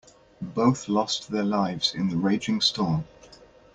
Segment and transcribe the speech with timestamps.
[0.55, 3.03] Both lost their lives in the raging storm.